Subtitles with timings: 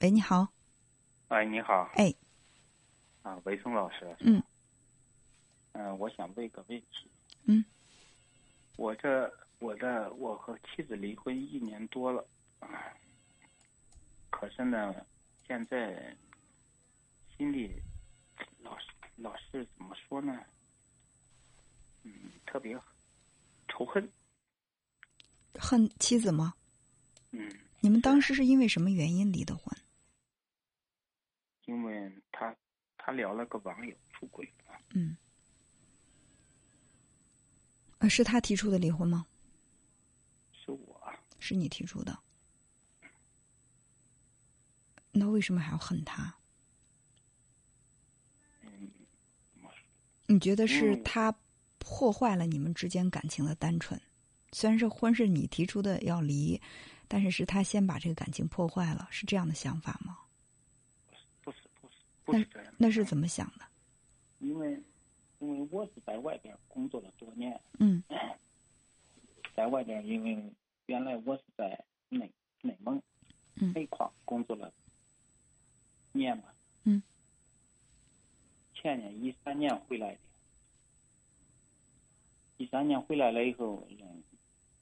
[0.00, 0.48] 喂，你好。
[1.28, 1.90] 哎，你好。
[1.96, 2.14] 哎。
[3.22, 4.16] 啊，韦松老师。
[4.20, 4.42] 嗯。
[5.72, 7.10] 嗯，我想问个问题。
[7.44, 7.62] 嗯。
[8.76, 12.26] 我这，我的，我和妻子离婚一年多了，
[14.30, 14.94] 可是呢，
[15.46, 16.16] 现在
[17.36, 17.70] 心里
[18.62, 18.86] 老是
[19.16, 20.40] 老是怎么说呢？
[22.04, 22.74] 嗯，特别
[23.68, 24.10] 仇恨。
[25.58, 26.54] 恨妻子吗？
[27.32, 27.54] 嗯。
[27.80, 29.78] 你们当时是因为什么原因离的婚？
[31.70, 32.52] 因为他
[32.98, 34.74] 他聊了个网友出轨了。
[34.88, 35.16] 嗯。
[37.98, 39.24] 啊，是他提出的离婚吗？
[40.52, 41.00] 是我。
[41.38, 42.18] 是你提出的。
[45.12, 46.34] 那为什么还要恨他？
[48.62, 48.90] 嗯。
[50.26, 51.32] 你觉得是他
[51.78, 54.00] 破坏了你们之间感情的单纯？
[54.50, 56.60] 虽然是婚是你提出的要离。
[57.12, 60.09] 但是是他先把这个感情破坏了，是这样的想法吗？
[62.32, 62.72] 不是。
[62.78, 63.64] 那是怎么想的？
[64.38, 64.80] 因为
[65.38, 67.60] 因为我是在外边工作了多年。
[67.78, 68.02] 嗯。
[69.54, 70.52] 在外边，因为
[70.86, 72.30] 原来我是在内
[72.62, 73.02] 内蒙
[73.74, 74.72] 煤矿工作了
[76.12, 76.44] 年嘛。
[76.84, 77.02] 嗯。
[78.74, 80.20] 前年一三年回来的，
[82.58, 83.86] 一三年回来了以后，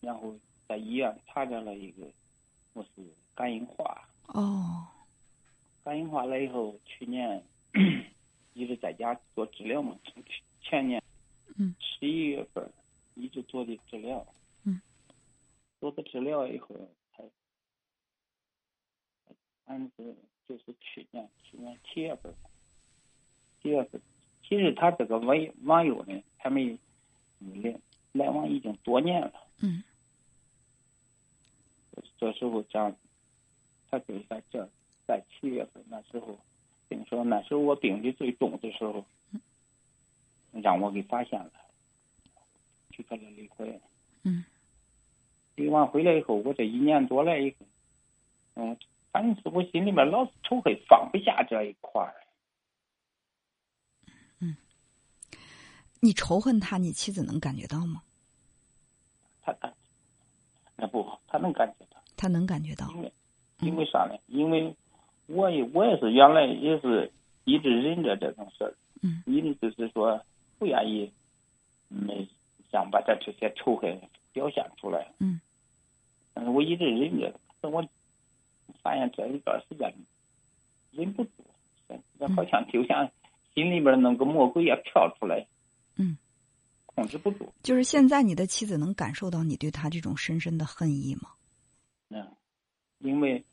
[0.00, 0.38] 然后。
[0.68, 2.10] 在医院查着了一个，
[2.72, 2.90] 我是
[3.34, 4.08] 肝硬化。
[4.28, 4.86] 哦。
[5.84, 7.42] 肝硬化了以后，去年
[8.54, 9.98] 一直在家做治疗嘛。
[10.62, 11.02] 前年，
[11.56, 12.70] 嗯，十一月份
[13.14, 14.26] 一直做的治疗。
[14.64, 14.80] 嗯。
[15.80, 16.76] 做的治疗以后，
[17.16, 17.24] 才，
[19.64, 20.16] 反正
[20.48, 22.32] 就是去年去年七月份，
[23.60, 24.00] 七月份，
[24.42, 26.78] 其实他这个网网友呢，他们
[27.40, 27.80] 来
[28.12, 29.32] 来往已经多年了。
[29.58, 29.82] 嗯。
[32.18, 32.94] 这时候讲，
[33.90, 34.70] 他就是在这，
[35.12, 36.38] 在七月份那时候，
[36.88, 39.04] 跟你说那时候我病的最重的时候，
[40.52, 41.52] 让我给发现了，
[42.88, 43.78] 就跟他离婚。
[44.22, 44.42] 嗯。
[45.54, 47.56] 离完回来以后，我这一年多来以后，
[48.54, 48.74] 嗯，
[49.10, 52.14] 反正是我心里面老是仇恨，放不下这一块儿。
[54.38, 54.56] 嗯。
[56.00, 58.02] 你仇恨他，你妻子能感觉到吗？
[59.42, 59.70] 他他，
[60.76, 62.02] 那不，他能感觉到。
[62.16, 63.12] 他能感觉到，因为
[63.60, 64.16] 因为啥呢？
[64.28, 64.74] 因为
[65.32, 67.10] 我也我也是原来也是
[67.44, 70.22] 一直忍着这种事儿，嗯，一直就是说
[70.58, 71.10] 不愿意，
[71.88, 72.28] 没
[72.70, 74.00] 想把他这些仇恨
[74.32, 75.40] 表现出来，嗯，
[76.34, 77.82] 但是我一直忍着，等我
[78.82, 79.94] 发现这一段时间
[80.92, 81.30] 忍不住，
[82.18, 83.10] 这好像就像
[83.54, 85.46] 心里边那个魔鬼也跳出来，
[85.96, 86.16] 嗯，
[86.86, 87.52] 控制不住。
[87.62, 91.30] 就是现在，你的妻子能感受到你对他这种深深的恨意吗？
[92.10, 92.28] 嗯，
[92.98, 93.46] 因为在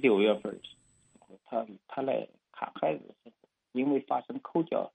[0.00, 0.76] 六月份时
[1.20, 4.90] 候，他他来看孩子的时候，因为发生口角，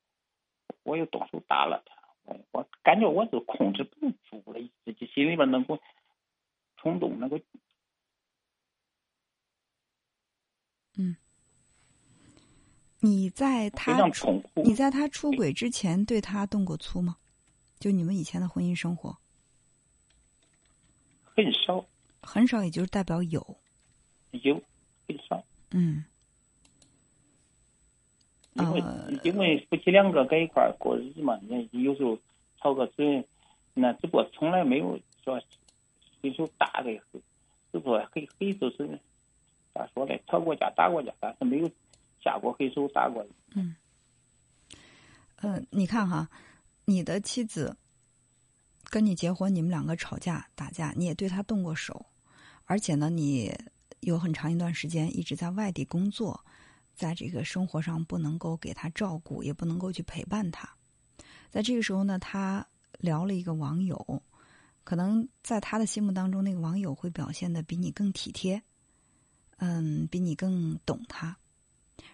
[0.83, 5.79] 我又动手打了他，我感觉我是控制不住了，自己心里边那个
[6.77, 7.41] 冲动那个。
[10.97, 11.15] 嗯，
[12.99, 17.17] 你在他出你在他出轨之前对他动过粗吗？
[17.79, 19.17] 就你们以前的婚姻生活？
[21.23, 21.85] 很少。
[22.21, 23.57] 很少，也就是代表有，
[24.31, 24.59] 有
[25.07, 25.43] 很少。
[25.71, 26.05] 嗯，
[28.53, 28.83] 因为
[29.23, 32.17] 因为夫妻两个在一块儿过日子嘛，你有时候
[32.61, 33.25] 吵个嘴，
[33.73, 35.41] 那只不过从来没有说
[36.21, 36.91] 随手打的，
[37.71, 38.99] 只不过黑黑就是
[39.73, 40.15] 咋说呢？
[40.27, 41.69] 吵过架打过架，但是没有
[42.23, 43.25] 下过黑手打过。
[43.55, 43.75] 嗯，
[45.41, 46.29] 嗯，你看哈，
[46.85, 47.75] 你的妻子
[48.85, 52.05] 跟你结婚，你们两个吵架打架，你也对她动过手。
[52.65, 53.53] 而且呢，你
[54.05, 56.39] 有很长一段时间一直在外地工作，
[56.93, 60.69] 在这个生活上不能够给他照顾，也不能够去陪伴他。
[61.49, 62.65] 在这个时候呢，他
[62.99, 64.21] 聊了一个网友，
[64.83, 68.61] 可能在他的心目当中，那个网友会表现的比你更体贴，
[69.57, 71.35] 嗯，比你更懂他。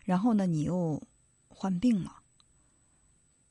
[0.05, 1.01] 然后呢，你又
[1.49, 2.17] 患病了。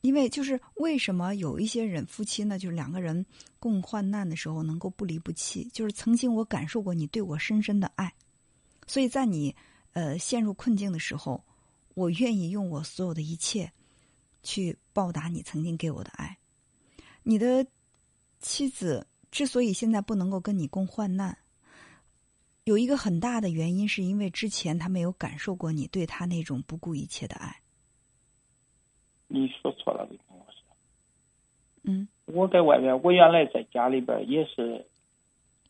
[0.00, 3.22] 因为就是为什么有一些人夫妻呢，就是两个人
[3.58, 8.10] 共患难的时候能够不离不弃，就是曾经我感受过你对我深深的爱，
[8.90, 9.54] 所以在你
[9.92, 11.44] 呃陷入困境的时候，
[11.94, 13.70] 我愿意用我所有的一切
[14.42, 16.36] 去报答你曾经给我的爱。
[17.22, 17.64] 你的
[18.40, 21.38] 妻子之所以现在不能够跟你共患难，
[22.64, 27.62] 有一个很大的原因，是因为之前他没有感受过你对他那种不顾一切的爱。
[29.28, 30.76] 你说错了，我说。
[31.84, 32.08] 嗯。
[32.24, 34.84] 我在外面，我原来在家里边也是，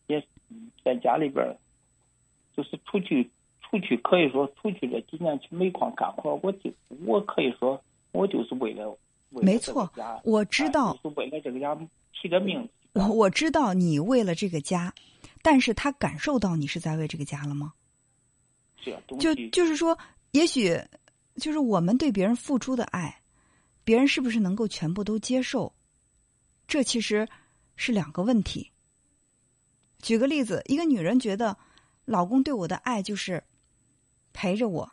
[0.07, 0.27] 也
[0.83, 1.55] 在家里边，
[2.55, 3.29] 就是出去
[3.61, 6.69] 出出去可以说出去这几年去煤矿干活，我就
[7.05, 7.81] 我可以说
[8.11, 8.97] 我就是为了
[9.29, 9.89] 没错，
[10.25, 11.73] 我知道是为了这个家
[12.11, 12.67] 提着命。
[12.91, 14.93] 我我知道你为了这个家，
[15.41, 17.71] 但是他感受到你是在为这个家了吗？
[19.17, 19.97] 就就是说，
[20.31, 20.77] 也许
[21.35, 23.21] 就是我们对别人付出的爱，
[23.85, 25.71] 别人是不是能够全部都接受？
[26.67, 27.25] 这其实
[27.77, 28.69] 是两个问题。
[30.01, 31.55] 举个例子，一个女人觉得
[32.05, 33.43] 老公对我的爱就是
[34.33, 34.91] 陪着我，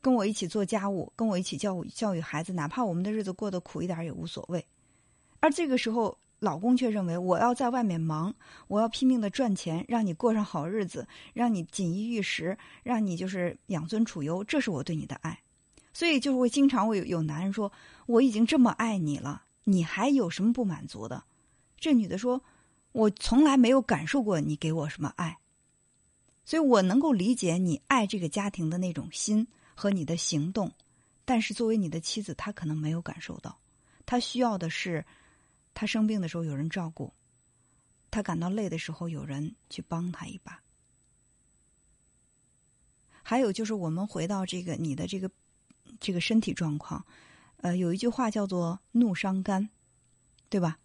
[0.00, 4.64] 跟我一起做家务，跟我一起教育教育孩子，哪怕我们的日子过得苦一点也无所谓。
[5.40, 8.34] 而这个时候，老公却认为我要在外面忙，
[8.68, 15.38] 我要拼命的赚钱，让你过上好日子，让你锦衣玉食，让你就是养尊处优，这是我对你的爱。
[15.92, 17.72] 所以就是会经常会有男人说
[18.06, 21.24] ：“我已经这么爱你了，你还有什么不满足的？”
[21.80, 22.42] 这女的说
[22.92, 25.38] ：“我从来没有感受过你给我什么爱，
[26.46, 30.72] 所以我能够理解你爱这个家庭的那种心和你的行动，
[31.26, 33.58] 但是作为你的妻子，她可能没有感受到，
[34.06, 35.04] 她需要的是。”
[35.78, 37.12] 她生病的时候有人照顾，
[38.10, 40.58] 她感到累的时候有人去帮她一把。
[43.22, 45.30] 还有就是，我们回到这个你的这个
[46.00, 47.04] 这个身体状况，
[47.58, 49.68] 呃，有一句话叫做“怒伤肝”，
[50.48, 50.78] 对吧？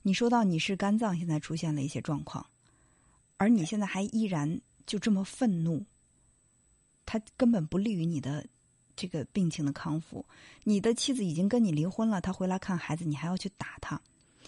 [0.00, 2.46] 你说到你是肝脏现在出现了一些状况，
[3.36, 5.84] 而你现在还依然就这么愤怒，
[7.04, 8.44] 他根本不利于你的
[8.96, 10.24] 这个病情的康复。
[10.64, 14.00] 你的妻子已经跟你离婚了，他回来看孩子，你还要去打他。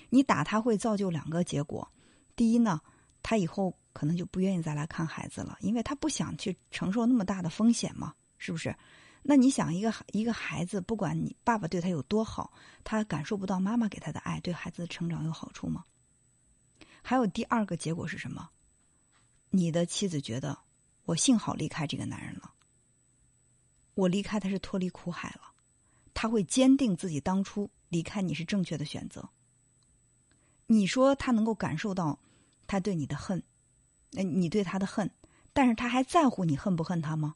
[0.08, 1.87] 你打他会造就两个结果，
[2.34, 2.81] 第一呢，
[3.22, 8.75] 他以后可能就不愿意再来看孩子了，因为他不想去承受那么大的风险嘛，是不是？
[9.22, 12.50] 那你想，一个一个孩子，不管你爸爸对他有多好，
[12.82, 15.84] 他感受不到妈妈给他的爱，对孩子的成长有好处吗？
[17.02, 18.48] 还有第二个结果是什么？
[19.50, 20.58] 你的妻子觉得，
[21.05, 22.52] 我幸好离开这个男人了，
[23.94, 25.52] 我离开他是脱离苦海了，
[26.14, 29.29] 他会坚定自己当初离开你是正确的选择。
[30.67, 32.19] 你说他能够感受到
[32.69, 33.43] 他对你的恨，
[34.12, 35.11] 那你对他的恨，
[35.53, 37.35] 但是他还在乎你恨不恨他吗？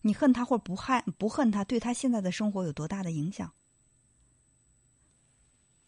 [0.00, 3.52] 你恨他或不恨不恨他，对他现在的生活有多大的影响？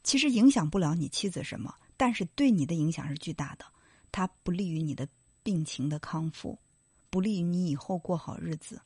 [0.04, 3.66] 其实影响不了你妻子什么，但是对你的影响是巨大的。
[4.12, 5.06] 它不利于你的
[5.46, 6.58] 病情的康复，
[7.08, 8.82] 不利于你以后过好日子。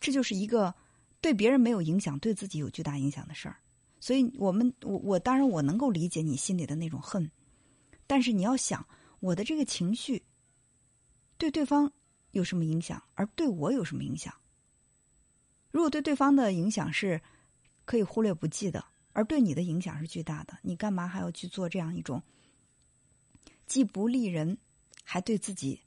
[0.00, 0.74] 这就是一个
[1.20, 3.56] 对别人没有影响，对自己有巨大影响的事儿。
[4.00, 7.30] 所以，我们我我当然我能够理解你心里的那种恨，
[8.06, 8.86] 但是你要想
[9.20, 10.22] 我的这个情绪
[11.36, 11.92] 对对方
[12.30, 14.34] 有什么影响，而对我有什么影响？
[15.70, 17.20] 如果对对方的影响是
[17.84, 18.82] 可以忽略不计的，
[19.12, 22.22] 而对你的影响是巨大的，你干嘛还要去做这样一种
[23.66, 24.56] 既不利人，
[25.02, 25.80] 还对自己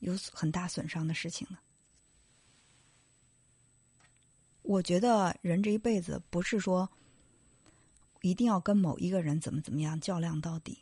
[0.00, 1.58] 有很大损伤的事情呢？
[4.62, 6.88] 我觉得人这一辈子不是说。
[8.22, 10.76] 一定要跟某一个人怎么怎么样较量到底，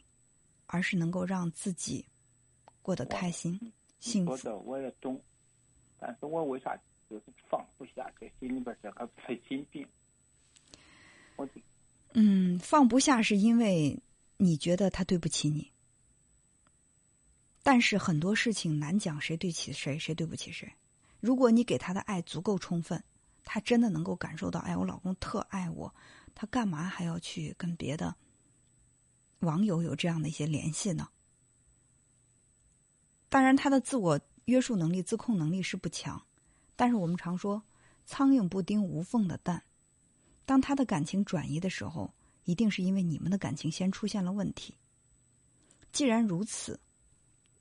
[0.66, 2.04] 而是能够让自己
[2.82, 4.36] 过得开心、幸福。
[4.36, 5.20] 说的我也懂，
[6.00, 6.76] 但是我为啥
[7.08, 9.86] 就是放不下这心里边这个肺心病？
[11.36, 11.48] 我
[12.14, 13.96] 嗯，放不下是因为
[14.36, 15.70] 你觉得他对不起你，
[17.70, 20.72] 但是很多事情难讲谁对起谁，谁对不起谁。
[21.20, 23.04] 如果你给他的爱足够充分，
[23.44, 25.94] 他真的能够感受到，哎，我老公特爱我。
[26.34, 28.16] 他干嘛还要去跟别的
[29.40, 31.10] 网友有这样的一些联系呢？
[33.28, 36.18] 当然，他的自我约束能力、自控能力是不强。
[36.74, 37.62] 但是我们常说
[38.06, 39.62] “苍蝇不叮无缝的蛋”，
[40.46, 42.14] 当他的感情转移的时候，
[42.44, 44.74] 一定是因为你们的感情先出现了问题。
[45.92, 46.80] 既然如此，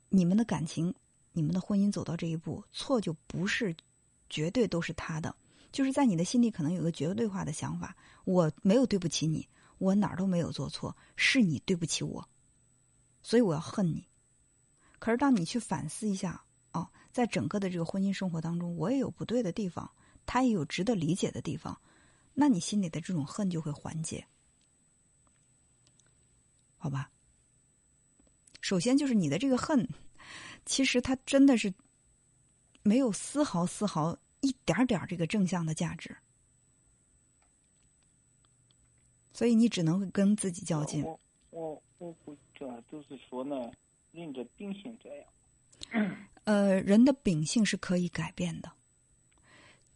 [0.08, 0.94] 你们的感情、
[1.32, 3.76] 你们的婚姻走到这一步，错就不是
[4.28, 5.34] 绝对都是他的。
[5.70, 9.46] 就是在你的心里可能有个绝对化的想法，我没有对不起你，
[9.76, 12.26] 我哪儿都没有做错，是你对不起我，
[13.22, 14.08] 所以我要恨你。
[14.98, 19.90] 可是当你去反思一下，哦，在整个的这个婚姻生活当中，我也有不对的地方，
[20.24, 21.78] 他也有值得理解的地方，
[22.32, 24.26] 那你心里的这种恨就会缓解，
[26.78, 27.10] 好吧？
[28.68, 29.88] 首先就是你的这个恨，
[30.66, 31.72] 其实它真的是
[32.82, 34.14] 没有丝毫丝毫。
[34.40, 36.16] 一点点这个正向的价值，
[39.32, 41.02] 所以你只能会跟自己较劲。
[41.02, 41.18] 我
[41.50, 43.56] 我我不这就是说呢，
[44.12, 46.16] 人的秉性这样。
[46.44, 48.70] 呃，人的秉性是可以改变的。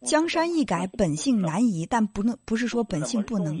[0.01, 3.57] 江山易改，本性难移，但不能不是说本性不能。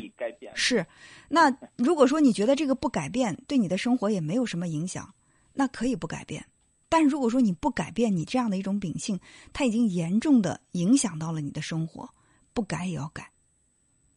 [0.55, 0.85] 是，
[1.29, 5.13] 那如果说你觉得这个不改变对你的生活也没有什么影响，
[5.53, 6.45] 那可以不改变。
[6.89, 9.19] 但如果说你不改变你这样的一种秉性，
[9.51, 12.07] 它已经严重的影响到了你的生活，
[12.53, 13.31] 不改也要改，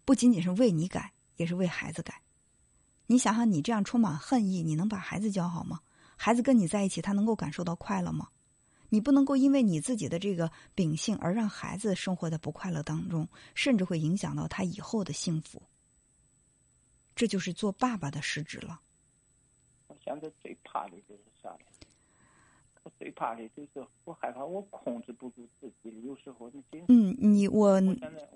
[0.05, 2.21] 不仅仅是为你改，也是为孩子改。
[3.07, 5.81] 你想想，你这样充满恨意，你能把孩子教好吗？
[6.17, 8.29] 孩子跟你在一起，他能够感受到快乐吗？
[8.89, 15.63] 你不能够因为你自己的这个秉性而让孩子生活在不快乐当中，甚至会影响到他以后的幸福。
[17.17, 18.79] 这就是做爸爸的失职了。
[19.89, 21.59] 我现在最怕的就是啥呢？
[22.85, 27.83] 我最怕的就是我害怕我控制不住自己，有时候你嗯，你我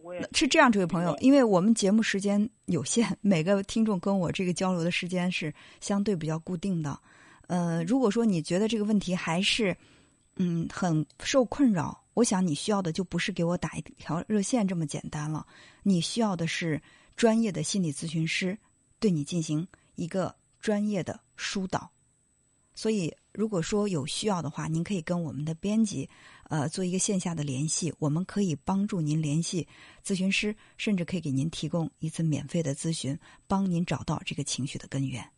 [0.03, 6.99] 我也是这样，这位朋友，因为我们节目时间有限，每个听众跟我这个交流的时间是相对比较固定的。
[7.47, 9.77] 呃，如果说你觉得这个问题还是
[10.35, 15.47] 嗯很受困扰，我想你需要的就不是给我打一条热线这么简单了，
[15.85, 16.83] 你需要的是
[17.15, 18.59] 专业的心理咨询师
[19.01, 19.67] 对你进行
[19.97, 21.91] 一个专业的疏导。
[22.73, 26.09] 所以，如果说有需要的话，您可以跟我们的编辑，
[26.45, 29.67] 呃，做一个线下的联系，我们可以帮助您联系
[30.05, 35.29] 咨询师，甚至可以给您提供一次免费的咨询，帮您找到这个情绪的根源。